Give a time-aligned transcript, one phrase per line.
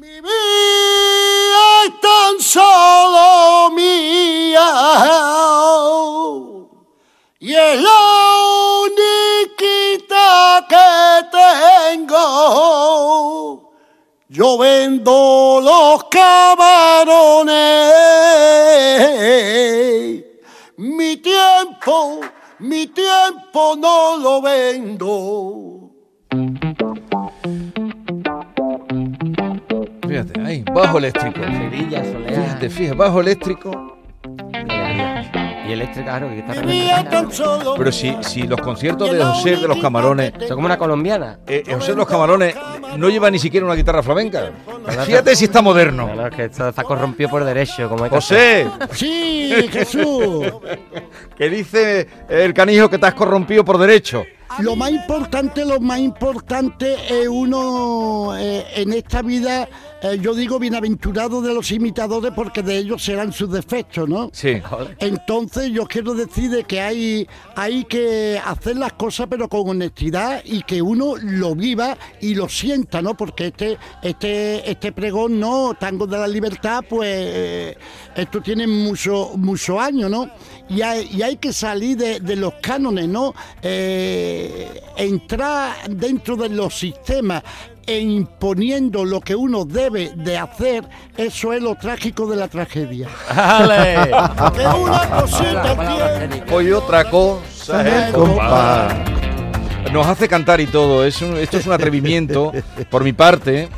[0.00, 4.70] Mi vida es tan solo mía
[7.38, 8.00] y es la
[8.86, 10.88] única que
[11.92, 12.16] tengo.
[14.30, 17.52] Yo vendo los camarones,
[20.78, 22.20] mi tiempo,
[22.60, 25.69] mi tiempo no lo vendo.
[30.10, 31.40] Fíjate, ahí, bajo eléctrico.
[31.40, 32.02] Sevilla.
[32.02, 33.96] Fíjate, fíjate, bajo eléctrico.
[35.68, 40.32] Y eléctrica, claro, que solo Pero si, si los conciertos de José de los Camarones,
[40.48, 41.38] Son como una colombiana.
[41.46, 42.56] eh, José de los Camarones
[42.96, 44.50] no lleva ni siquiera una guitarra flamenca.
[45.06, 46.08] Fíjate si está moderno.
[46.08, 50.44] No, no, es que esto está corrompido por derecho, como hay que José, Sí, Jesús.
[51.36, 54.24] que dice el canijo que te has corrompido por derecho.
[54.58, 59.68] Lo más importante, lo más importante es uno eh, en esta vida,
[60.02, 64.28] eh, yo digo bienaventurado de los imitadores porque de ellos serán sus defectos, ¿no?
[64.32, 64.60] Sí.
[64.98, 70.42] Entonces yo quiero decir de que hay, hay que hacer las cosas pero con honestidad
[70.44, 73.16] y que uno lo viva y lo sienta, ¿no?
[73.16, 75.74] Porque este, este, este pregón, ¿no?
[75.78, 77.78] Tango de la Libertad, pues eh,
[78.16, 80.28] esto tiene muchos muchos años, ¿no?
[80.68, 83.34] Y hay, y hay que salir de, de los cánones, ¿no?
[83.62, 84.39] Eh,
[84.96, 87.42] entrar dentro de los sistemas
[87.86, 90.84] e imponiendo lo que uno debe de hacer,
[91.16, 93.08] eso es lo trágico de la tragedia.
[93.28, 94.10] ¡Ale!
[94.54, 96.44] Que una cosita tiene.
[96.52, 99.19] Hoy otra cosa es.
[99.92, 101.04] Nos hace cantar y todo.
[101.04, 102.52] Es un- esto es un atrevimiento
[102.90, 103.68] por mi parte,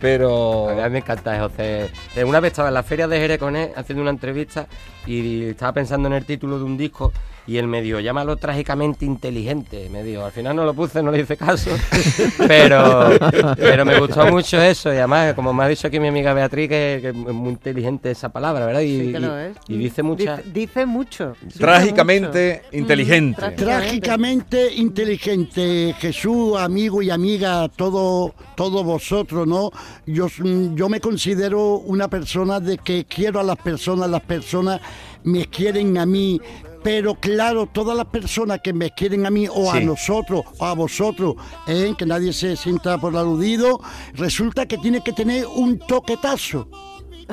[0.00, 0.68] pero.
[0.68, 1.88] A mí me encanta José.
[2.14, 4.66] Eh, Una vez estaba en la feria de Jerez con él haciendo una entrevista
[5.06, 7.10] y estaba pensando en el título de un disco
[7.44, 9.88] y él me dijo, llámalo trágicamente inteligente.
[9.90, 11.70] Me dijo, al final no lo puse, no le hice caso,
[12.46, 13.10] pero,
[13.56, 16.68] pero me gustó mucho eso y además, como me ha dicho aquí mi amiga Beatriz,
[16.68, 18.82] que, que es muy inteligente esa palabra, ¿verdad?
[18.82, 19.56] Y, Sí que lo es.
[19.66, 20.36] y dice mucha...
[20.36, 21.34] Dice, dice mucho.
[21.42, 22.76] dice Trágicamente mucho.
[22.78, 23.42] inteligente.
[23.50, 29.70] Mm, Trágicamente inteligente, Jesús, amigo y amiga, todos todos vosotros, ¿no?
[30.06, 34.80] Yo, mm, yo me considero una persona de que quiero a las personas, las personas
[35.24, 36.40] me quieren a mí,
[36.82, 40.74] pero claro, todas las personas que me quieren a mí o a nosotros o a
[40.74, 41.36] vosotros,
[41.66, 41.94] ¿eh?
[41.96, 43.80] que nadie se sienta por aludido,
[44.14, 46.68] resulta que tiene que tener un toquetazo,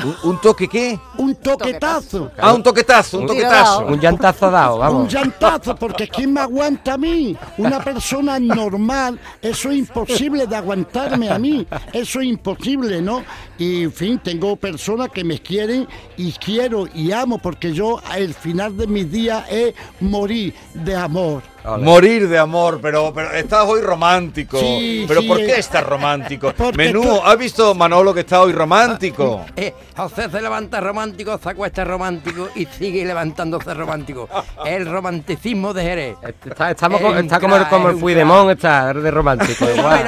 [0.03, 0.99] ¿Un, un toque qué?
[1.17, 2.31] un toquetazo.
[2.37, 3.85] Ah, un toquetazo, un Un toquetazo.
[3.85, 5.13] Un llantazo dado, Un vamos.
[5.13, 7.35] llantazo, porque ¿quién me aguanta a mí?
[7.57, 13.23] Una persona normal, eso es imposible de aguantarme a mí, eso es imposible, ¿no?
[13.57, 15.87] Y en fin, tengo personas que me quieren
[16.17, 21.41] y quiero y amo, porque yo al final de mis días es morir de amor.
[21.79, 24.59] Morir de amor, pero, pero estás hoy romántico.
[24.59, 26.53] Sí, pero sí, ¿por qué eh, estás romántico?
[26.93, 29.45] tú- ¿has visto Manolo que está hoy romántico?
[29.55, 34.27] Eh, José se levanta romántico, se acuesta romántico y sigue levantándose romántico.
[34.65, 36.15] El romanticismo de Jerez.
[36.45, 39.65] Está, estamos co- Es un está como, el- como el Puigdemont, está de romántico.
[39.75, 40.07] igual.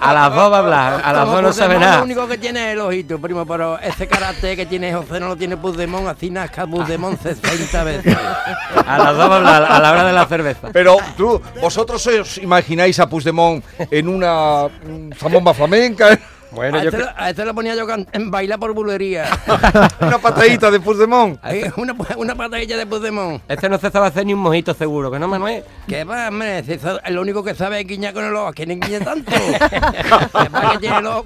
[0.00, 1.98] A las dos va a hablar, a las como dos no sabe nada.
[1.98, 5.28] Lo único que tiene es el ojito, primo, pero ese carácter que tiene José no
[5.28, 8.16] lo tiene Puigdemont, así nazca Puigdemont 60 veces.
[8.86, 10.47] A las dos va a hablar, a la hora de la cerveza.
[10.72, 14.68] Pero tú, vosotros os imagináis a Puigdemont en una
[15.16, 16.18] zambomba flamenca,
[16.50, 19.26] Bueno, a, yo este, creo- a este lo ponía yo en bailar por bulería.
[20.00, 21.38] una patadita de Puigdemont.
[21.42, 23.42] Ahí, una, una patadilla de Puigdemont.
[23.48, 25.62] Este no se sabe hacer ni un mojito seguro, que no, Manuel.
[25.86, 26.62] ¿Qué va, hombre?
[26.64, 28.52] Si eso es lo único que sabe es guiñar con el ojo.
[28.54, 29.30] ¿Quién guiña tanto?
[29.70, 31.24] ¿Qué va que tiene el ojo?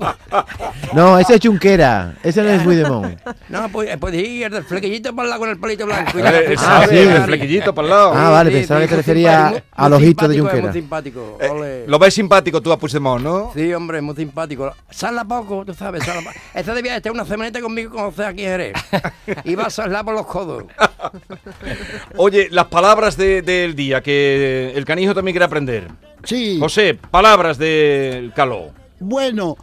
[0.93, 2.15] No, ese es Junquera.
[2.23, 3.19] Ese no es Puigdemont.
[3.49, 6.19] No, pues, pues sí, el del flequillito para el lado con el palito blanco.
[6.19, 6.99] y Eh, la eh, sabe, sí.
[7.09, 8.13] el flequillito para el lado.
[8.15, 10.63] Ah, vale, pensaba que te refería al ojito de es Junquera.
[10.63, 11.39] Muy simpático.
[11.41, 13.51] Eh, lo ves simpático tú a Puigdemont, ¿no?
[13.55, 14.73] Sí, hombre, muy simpático.
[15.13, 16.31] Sala poco, tú sabes, poco.
[16.55, 18.73] Este debía estar una semanita conmigo con José aquí Jerez.
[19.45, 20.65] Iba a salar por los codos.
[22.17, 25.89] Oye, las palabras de- del día que el canijo también quiere aprender.
[26.25, 28.71] Sí, José, palabras del caló.
[29.01, 29.57] bueno,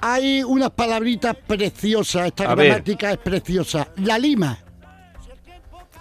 [0.00, 2.66] hay unas palabritas preciosas, esta A ver.
[2.68, 3.88] gramática es preciosa.
[3.96, 4.58] La lima.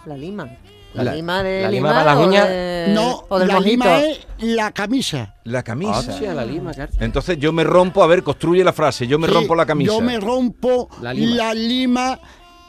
[0.06, 0.50] La lima.
[0.94, 2.48] La, La- lima de la lima limar para las uñas.
[2.48, 3.70] de- no, o del la mojito.
[3.72, 5.36] lima es la camisa.
[5.46, 6.00] La camisa.
[6.00, 6.72] Hostia, la lima.
[7.00, 9.92] Entonces yo me rompo, a ver, construye la frase, yo me Sí, rompo la camisa.
[9.94, 12.20] Yo me rompo La la lima.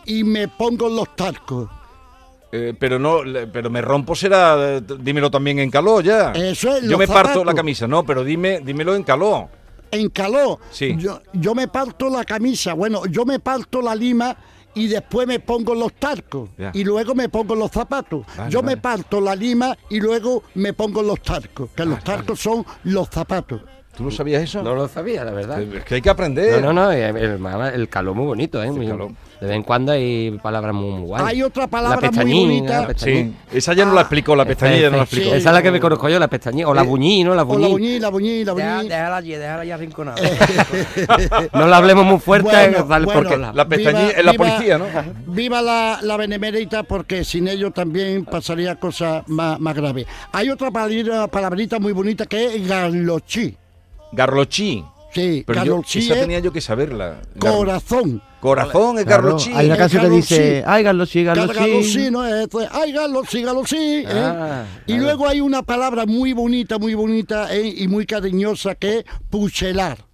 [0.05, 1.69] y me pongo los talcos.
[2.53, 3.19] Eh, pero no,
[3.53, 6.31] pero me rompo será, eh, dímelo también en caló ya.
[6.33, 9.49] Eso es, Yo me parto la camisa, no, pero dime, dímelo en caló.
[9.91, 10.95] En calor, Sí.
[10.97, 14.37] yo, yo me parto la camisa, bueno, yo me parto la lima
[14.77, 16.71] y después me pongo los talcos Ya.
[16.75, 18.25] y luego me pongo los zapatos.
[18.37, 18.77] Vale, yo vale.
[18.77, 23.09] me parto la lima y luego me pongo los talcos, que los talcos son los
[23.09, 23.63] zapatos.
[23.97, 24.63] ¿Tú lo sabías eso?
[24.63, 25.63] No lo sabía, la verdad.
[25.63, 26.61] Es que hay que aprender.
[26.61, 27.41] No, no, no, el, el,
[27.75, 28.71] el calor muy bonito, ¿eh?
[28.71, 29.13] Muy- calor.
[29.41, 31.27] de vez en cuando hay palabras muy, muy guays.
[31.27, 32.89] Hay otra palabra la muy bonita.
[32.89, 32.95] la.
[32.99, 35.35] Sí, esa ya no la explicó, la pestañilla no la Sí, explicó.
[35.37, 36.69] Esa es la que me conozco yo, la pestañina.
[36.69, 37.35] O la buñí, ¿no?
[37.35, 37.73] La O la buñí.
[37.73, 38.89] buñí, la buñí, la Deja- buñí.
[38.91, 40.17] Déjala allí, déjala allí arrinconada.
[41.55, 43.53] No la hablemos muy fuerte, Bueno, bueno, porque la...
[43.53, 44.87] La pestañilla es la policía, ¿no?
[45.27, 50.07] Viva la, la benemérita porque sin ello también pasaría cosas más, más graves.
[50.33, 53.57] Hay otra palabrita, palabrita muy bonita que es garlochí.
[54.17, 54.85] Garlochí.
[55.13, 57.23] Sí, Pero yo, garlochí esa es tenía yo que saberla.
[57.39, 58.23] Corazón.
[58.41, 59.51] Corazón es Claro, garlochí.
[59.55, 60.65] hay una canción que dice, sí.
[60.67, 61.55] ay, Garlochi, Garlochi.
[61.59, 63.77] Garlochí, no es, es, ay, garlochí, garlochí.
[63.77, 64.07] ¿eh?
[64.09, 67.67] Ah, y luego hay una palabra muy bonita, muy bonita ¿eh?
[67.77, 70.06] y muy cariñosa que es puchelar.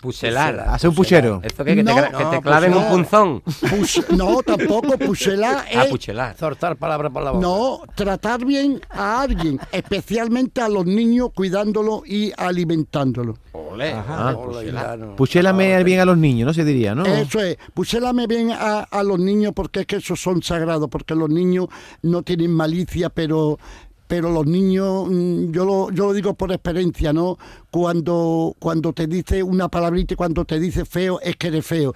[0.00, 0.60] Pucelar.
[0.68, 1.40] Hace un puchero.
[1.42, 1.74] ¿Esto qué?
[1.74, 2.88] ¿Que te, No, gra- que te no, claven un no.
[2.90, 3.40] punzón?
[3.42, 6.36] Pus- no, tampoco, puchelar Ah, es puchelar.
[6.36, 7.46] Soltar palabras por la boca.
[7.46, 13.36] No, tratar bien a alguien, especialmente a los niños, cuidándolo y alimentándolo.
[13.52, 13.92] Ole.
[13.92, 15.16] Ah, Hola, Hilano.
[15.16, 16.54] Puchélame bien a los niños, ¿no?
[16.54, 17.04] Se diría, ¿no?
[17.04, 21.14] Eso es, pusélame bien a, a los niños porque es que esos son sagrados, porque
[21.14, 21.66] los niños
[22.02, 23.58] no tienen malicia, pero
[24.06, 27.36] pero los niños, mm, yo lo, yo lo digo por experiencia, ¿no?
[27.70, 31.92] Cuando, cuando te dice una palabrita y cuando te dice feo, es que eres feo.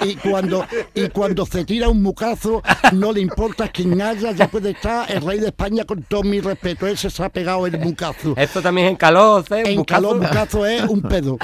[0.00, 0.64] Y, y cuando,
[0.94, 2.62] y cuando se tira un mucazo,
[2.92, 6.40] no le importa quién haya, ya puede estar el rey de España con todo mi
[6.40, 8.34] respeto, ese se ha pegado el mucazo.
[8.36, 9.62] Esto también en calor, ¿eh?
[9.66, 10.02] En Bucazo.
[10.02, 11.36] calor, mucazo es un pedo.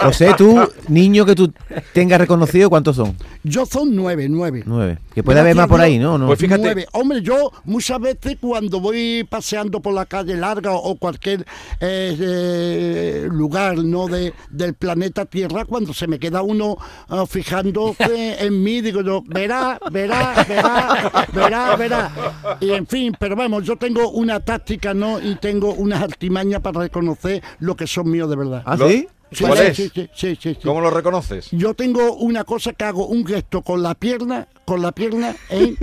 [0.00, 1.52] José, tú, niño que tú
[1.92, 3.16] tengas reconocido, ¿cuántos son?
[3.42, 4.62] Yo son nueve, nueve.
[4.64, 4.98] Nueve.
[5.14, 6.18] Que puede haber más por ahí, ¿no?
[6.18, 6.26] ¿No?
[6.26, 6.86] Pues fíjate- Nueve.
[6.92, 11.44] Hombre, yo muchas veces cuando voy paseando por la calle larga o cualquier
[11.80, 16.76] eh, eh, lugar no de, del planeta Tierra, cuando se me queda uno
[17.08, 22.58] ah, fijándose en mí, digo yo, verá, verá, verá, verá, verá.
[22.60, 25.20] Y en fin, pero vamos, yo tengo una táctica, ¿no?
[25.20, 28.62] Y tengo unas artimañas para reconocer lo que son míos de verdad.
[28.64, 29.08] ¿Ah, sí?
[29.32, 29.76] Sí, ¿Cuál es?
[29.76, 30.58] sí, sí, sí, sí, sí.
[30.62, 31.50] ¿Cómo lo reconoces?
[31.50, 35.74] Yo tengo una cosa que hago un gesto con la pierna, con la pierna, ¿eh?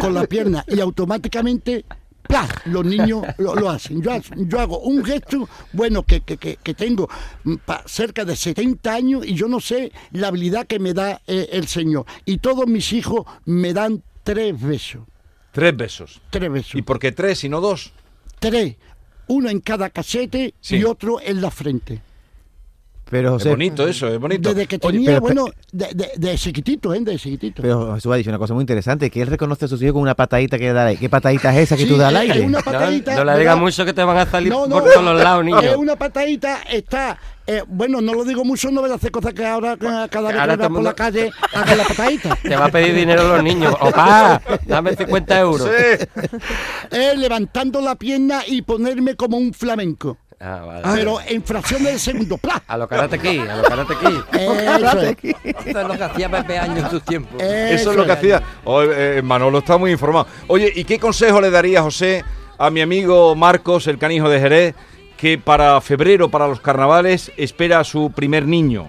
[0.00, 1.84] con la pierna y automáticamente
[2.66, 4.02] los niños lo, lo hacen.
[4.02, 7.08] Yo, hago- yo hago un gesto, bueno, que, que, que, tengo
[7.44, 11.20] mm, pa- cerca de 70 años y yo no sé la habilidad que me da
[11.26, 12.06] eh, el Señor.
[12.24, 15.02] Y todos mis hijos me dan tres besos.
[15.52, 16.20] Tres besos.
[16.30, 16.74] Tres besos.
[16.74, 17.92] ¿Y por qué tres y no dos?
[18.40, 18.76] Tres.
[19.28, 20.76] Uno en cada casete Sí.
[20.76, 22.02] y otro en la frente.
[23.10, 24.48] Pero Es bonito eso, es bonito.
[24.54, 27.00] Desde que Oye, tenía, pero- bueno, de, de, de chiquitito, ¿eh?
[27.00, 27.62] De chiquitito.
[27.62, 30.02] pero Jesús ha dicho una cosa muy interesante, que él reconoce a sus hijos con
[30.02, 32.40] una patadita que da ¿Qué patadita es esa que Sí, tú das al aire?
[32.40, 33.38] una No, patadita, no le ¿verdad?
[33.38, 35.60] digas mucho que te van a salir No, no, por todos los lados, niño.
[35.60, 37.18] Es una patadita, está.
[37.46, 40.28] eh, bueno, no lo digo mucho, no voy a hacer cosas que ahora ca- cada
[40.28, 42.36] vez que Ahora el por la calle haga la patadita.
[42.42, 43.74] Te va a pedir dinero los niños.
[43.80, 45.68] Opa, dame 50 euros.
[46.90, 46.98] Sí.
[47.16, 50.16] Levantando la pierna y ponerme como un flamenco.
[50.46, 50.82] Ah, vale.
[50.94, 52.36] Pero en fracciones de segundo.
[52.36, 52.62] ¡Pla!
[52.66, 55.34] A lo karate aquí, a lo karate aquí.
[55.64, 57.42] Eso es lo que hacía Pepe Año en sus tiempos.
[57.42, 58.42] Eso es lo que hacía.
[58.64, 60.26] Oh, eh, Manolo está muy informado.
[60.48, 62.24] Oye, ¿y qué consejo le daría José
[62.58, 64.74] a mi amigo Marcos, el canijo de Jerez,
[65.16, 68.86] que para febrero, para los carnavales, espera a su primer niño?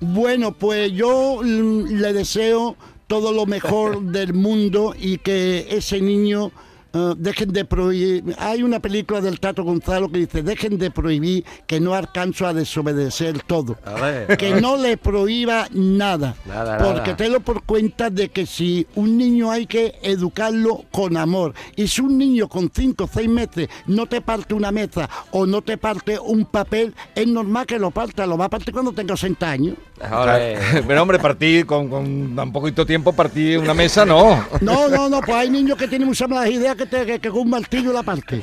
[0.00, 2.76] Bueno, pues yo mm, le deseo
[3.06, 6.52] todo lo mejor del mundo y que ese niño
[6.92, 8.34] eh, dejen de prohibir.
[8.38, 12.54] Hay una película del Tato Gonzalo que dice, dejen de prohibir que no alcanzo a
[12.54, 13.78] desobedecer todo.
[13.84, 14.36] A ver.
[14.36, 16.34] Que no le prohíba nada.
[16.46, 17.16] Nada, porque nada.
[17.16, 21.54] te lo por cuenta de que si un niño hay que educarlo con amor.
[21.76, 25.46] Y si un niño con 5 o 6 meses no te parte una mesa o
[25.46, 28.26] no te parte un papel, es normal que lo parta.
[28.26, 29.76] Lo va a partir cuando tenga 60 años.
[30.10, 30.58] Ole.
[30.86, 34.44] Pero hombre, partí con, con tan poquito tiempo, partí una mesa, no.
[34.60, 37.30] No, no, no, pues hay niños que tienen muchas malas ideas que, te, que, que
[37.30, 38.42] con un martillo la parte.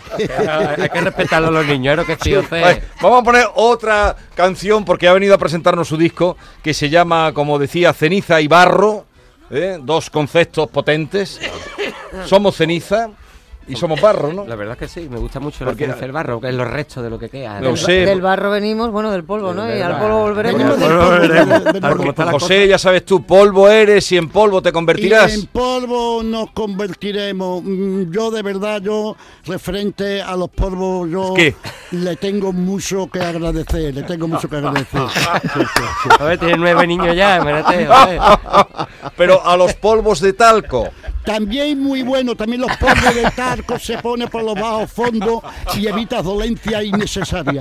[0.78, 2.62] Hay que respetarlo a los niños, que sí, José.
[2.62, 6.90] Vale, vamos a poner otra canción porque ha venido a presentarnos su disco que se
[6.90, 9.06] llama, como decía, Ceniza y Barro.
[9.50, 9.80] ¿eh?
[9.82, 11.40] Dos conceptos potentes.
[12.26, 13.10] Somos ceniza
[13.68, 14.46] y somos barro, ¿no?
[14.46, 17.04] La verdad es que sí, me gusta mucho Porque- del barro, que es los restos
[17.04, 17.60] de lo que queda.
[17.62, 17.74] Lo.
[17.76, 19.68] Del barro venimos, bueno, del polvo, ¿no?
[19.76, 20.80] Y al polvo volveremos.
[20.80, 22.18] Del polvo, veremos.
[22.18, 25.34] la José, ya sabes tú, polvo eres y en polvo te Y convertirás.
[25.34, 27.62] en polvo nos convertiremos.
[27.64, 31.56] Mm, Yo de verdad, yo referente a los polvos, yo ¿Qué?
[31.92, 35.02] le tengo mucho que agradecer, le tengo mucho que agradecer.
[35.14, 35.20] Sí,
[35.54, 35.60] sí,
[36.04, 36.10] sí.
[36.20, 37.88] A ver, tiene nueve niños ya, José.
[39.18, 40.88] Pero a los polvos de talco.
[41.28, 45.42] También muy bueno, también los polvos de tarco se pone por los bajos fondos
[45.78, 47.52] y evita dolencia innecesaria.